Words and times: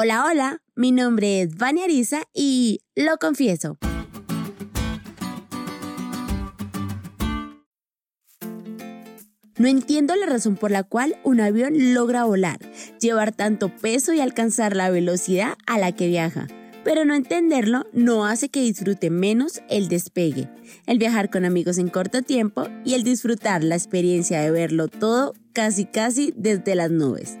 Hola, 0.00 0.26
hola, 0.30 0.62
mi 0.76 0.92
nombre 0.92 1.42
es 1.42 1.56
Vania 1.56 1.82
Arisa 1.82 2.22
y 2.32 2.82
lo 2.94 3.16
confieso. 3.16 3.78
No 9.56 9.66
entiendo 9.66 10.14
la 10.14 10.26
razón 10.26 10.54
por 10.54 10.70
la 10.70 10.84
cual 10.84 11.16
un 11.24 11.40
avión 11.40 11.94
logra 11.94 12.22
volar, 12.22 12.60
llevar 13.00 13.34
tanto 13.34 13.74
peso 13.74 14.12
y 14.12 14.20
alcanzar 14.20 14.76
la 14.76 14.88
velocidad 14.88 15.54
a 15.66 15.78
la 15.78 15.90
que 15.90 16.06
viaja. 16.06 16.46
Pero 16.84 17.04
no 17.04 17.16
entenderlo 17.16 17.84
no 17.92 18.24
hace 18.24 18.50
que 18.50 18.60
disfrute 18.60 19.10
menos 19.10 19.62
el 19.68 19.88
despegue, 19.88 20.48
el 20.86 20.98
viajar 20.98 21.28
con 21.28 21.44
amigos 21.44 21.76
en 21.76 21.88
corto 21.88 22.22
tiempo 22.22 22.68
y 22.84 22.94
el 22.94 23.02
disfrutar 23.02 23.64
la 23.64 23.74
experiencia 23.74 24.40
de 24.42 24.52
verlo 24.52 24.86
todo 24.86 25.34
casi 25.52 25.86
casi 25.86 26.32
desde 26.36 26.76
las 26.76 26.92
nubes. 26.92 27.36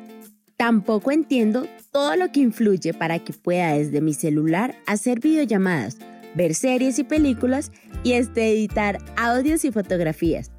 Tampoco 0.58 1.12
entiendo 1.12 1.68
todo 1.92 2.16
lo 2.16 2.32
que 2.32 2.40
influye 2.40 2.92
para 2.92 3.20
que 3.20 3.32
pueda 3.32 3.74
desde 3.74 4.00
mi 4.00 4.12
celular 4.12 4.74
hacer 4.86 5.20
videollamadas, 5.20 5.98
ver 6.34 6.56
series 6.56 6.98
y 6.98 7.04
películas 7.04 7.70
y 8.02 8.14
este 8.14 8.50
editar 8.50 8.98
audios 9.16 9.64
y 9.64 9.70
fotografías. 9.70 10.50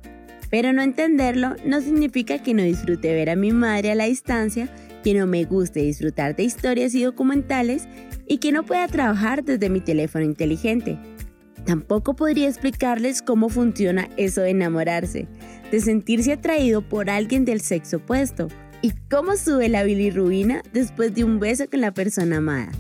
Pero 0.49 0.71
no 0.71 0.84
entenderlo 0.84 1.57
no 1.66 1.81
significa 1.81 2.41
que 2.41 2.54
no 2.54 2.63
disfrute 2.63 3.13
ver 3.13 3.30
a 3.30 3.35
mi 3.35 3.52
madre 3.52 3.91
a 3.91 3.95
la 3.95 4.05
distancia, 4.05 4.70
que 5.04 5.13
no 5.13 5.27
me 5.27 5.43
guste 5.43 5.81
disfrutar 5.81 6.34
de 6.34 6.43
historias 6.43 6.95
y 6.95 7.04
documentales 7.04 7.90
y 8.26 8.38
que 8.38 8.54
no 8.54 8.66
pueda 8.66 8.88
trabajar 8.88 9.43
desde 9.43 9.70
mi 9.70 9.81
teléfono 9.81 10.23
inteligente. 10.23 10.98
Tampoco 11.66 12.16
podría 12.16 12.48
explicarles 12.48 13.21
cómo 13.21 13.49
funciona 13.49 14.07
eso 14.16 14.40
de 14.40 14.52
enamorarse, 14.52 15.27
de 15.73 15.81
sentirse 15.81 16.31
atraído 16.31 16.88
por 16.88 17.09
alguien 17.09 17.43
del 17.43 17.59
sexo 17.59 17.98
opuesto 17.98 18.48
y 18.81 18.93
cómo 19.09 19.35
sube 19.35 19.69
la 19.69 19.83
bilirrubina 19.83 20.63
después 20.73 21.13
de 21.13 21.23
un 21.23 21.39
beso 21.39 21.70
con 21.70 21.81
la 21.81 21.91
persona 21.91 22.37
amada. 22.37 22.71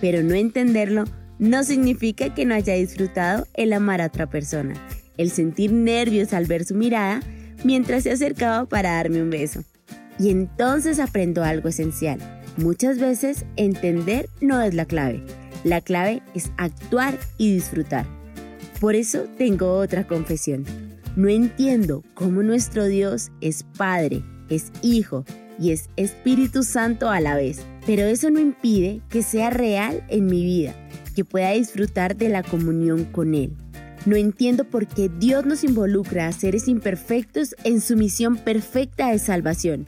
Pero 0.00 0.22
no 0.22 0.34
entenderlo 0.34 1.04
no 1.38 1.64
significa 1.64 2.34
que 2.34 2.44
no 2.44 2.54
haya 2.54 2.74
disfrutado 2.74 3.46
el 3.54 3.72
amar 3.72 4.00
a 4.00 4.06
otra 4.06 4.28
persona, 4.28 4.74
el 5.16 5.30
sentir 5.30 5.72
nervios 5.72 6.32
al 6.32 6.46
ver 6.46 6.64
su 6.64 6.74
mirada 6.74 7.20
mientras 7.64 8.04
se 8.04 8.12
acercaba 8.12 8.66
para 8.66 8.92
darme 8.92 9.22
un 9.22 9.30
beso. 9.30 9.62
Y 10.18 10.30
entonces 10.30 10.98
aprendo 10.98 11.44
algo 11.44 11.68
esencial. 11.68 12.18
Muchas 12.56 12.98
veces 12.98 13.44
entender 13.56 14.28
no 14.40 14.60
es 14.60 14.74
la 14.74 14.84
clave. 14.84 15.22
La 15.64 15.80
clave 15.80 16.22
es 16.34 16.50
actuar 16.56 17.18
y 17.36 17.54
disfrutar. 17.54 18.04
Por 18.80 18.94
eso 18.94 19.26
tengo 19.36 19.74
otra 19.74 20.06
confesión. 20.06 20.64
No 21.16 21.28
entiendo 21.28 22.04
cómo 22.14 22.42
nuestro 22.42 22.86
Dios 22.86 23.30
es 23.40 23.64
Padre, 23.76 24.22
es 24.48 24.72
Hijo 24.82 25.24
y 25.58 25.72
es 25.72 25.88
Espíritu 25.96 26.62
Santo 26.62 27.10
a 27.10 27.20
la 27.20 27.34
vez. 27.34 27.64
Pero 27.86 28.02
eso 28.02 28.30
no 28.30 28.40
impide 28.40 29.00
que 29.08 29.22
sea 29.22 29.50
real 29.50 30.04
en 30.08 30.26
mi 30.26 30.44
vida, 30.44 30.74
que 31.14 31.24
pueda 31.24 31.52
disfrutar 31.52 32.16
de 32.16 32.28
la 32.28 32.42
comunión 32.42 33.04
con 33.04 33.34
Él. 33.34 33.52
No 34.06 34.16
entiendo 34.16 34.64
por 34.64 34.86
qué 34.86 35.10
Dios 35.18 35.44
nos 35.44 35.64
involucra 35.64 36.28
a 36.28 36.32
seres 36.32 36.68
imperfectos 36.68 37.56
en 37.64 37.80
su 37.80 37.96
misión 37.96 38.36
perfecta 38.36 39.10
de 39.10 39.18
salvación. 39.18 39.86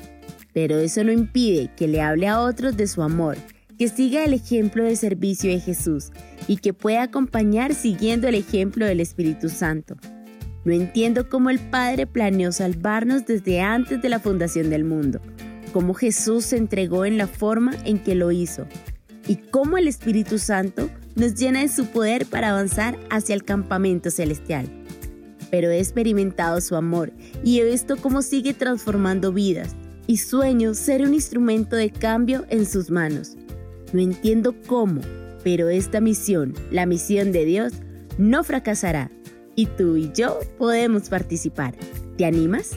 Pero 0.52 0.78
eso 0.78 1.04
no 1.04 1.12
impide 1.12 1.70
que 1.76 1.86
le 1.86 2.00
hable 2.00 2.26
a 2.26 2.40
otros 2.40 2.76
de 2.76 2.86
su 2.86 3.02
amor, 3.02 3.36
que 3.78 3.88
siga 3.88 4.24
el 4.24 4.34
ejemplo 4.34 4.82
de 4.82 4.96
servicio 4.96 5.50
de 5.50 5.60
Jesús 5.60 6.10
y 6.48 6.56
que 6.56 6.72
pueda 6.74 7.04
acompañar 7.04 7.74
siguiendo 7.74 8.26
el 8.26 8.34
ejemplo 8.34 8.84
del 8.84 9.00
Espíritu 9.00 9.48
Santo. 9.48 9.96
No 10.64 10.72
entiendo 10.72 11.28
cómo 11.28 11.48
el 11.48 11.58
Padre 11.58 12.06
planeó 12.06 12.52
salvarnos 12.52 13.24
desde 13.24 13.60
antes 13.60 14.02
de 14.02 14.08
la 14.08 14.18
fundación 14.18 14.68
del 14.68 14.84
mundo 14.84 15.20
cómo 15.72 15.94
Jesús 15.94 16.46
se 16.46 16.56
entregó 16.56 17.04
en 17.04 17.18
la 17.18 17.26
forma 17.26 17.74
en 17.84 17.98
que 17.98 18.14
lo 18.14 18.30
hizo 18.30 18.66
y 19.26 19.36
cómo 19.36 19.78
el 19.78 19.88
Espíritu 19.88 20.38
Santo 20.38 20.90
nos 21.14 21.34
llena 21.34 21.60
de 21.60 21.68
su 21.68 21.86
poder 21.86 22.26
para 22.26 22.50
avanzar 22.50 22.98
hacia 23.10 23.34
el 23.34 23.44
campamento 23.44 24.10
celestial. 24.10 24.68
Pero 25.50 25.70
he 25.70 25.78
experimentado 25.78 26.60
su 26.60 26.76
amor 26.76 27.12
y 27.44 27.60
he 27.60 27.64
visto 27.64 27.96
cómo 27.96 28.22
sigue 28.22 28.54
transformando 28.54 29.32
vidas 29.32 29.74
y 30.06 30.16
sueño 30.16 30.74
ser 30.74 31.02
un 31.02 31.14
instrumento 31.14 31.76
de 31.76 31.90
cambio 31.90 32.44
en 32.48 32.66
sus 32.66 32.90
manos. 32.90 33.36
No 33.92 34.00
entiendo 34.00 34.54
cómo, 34.66 35.00
pero 35.44 35.68
esta 35.68 36.00
misión, 36.00 36.54
la 36.70 36.86
misión 36.86 37.32
de 37.32 37.44
Dios, 37.44 37.72
no 38.18 38.44
fracasará 38.44 39.10
y 39.54 39.66
tú 39.66 39.96
y 39.96 40.10
yo 40.12 40.38
podemos 40.58 41.08
participar. 41.08 41.74
¿Te 42.16 42.24
animas? 42.24 42.76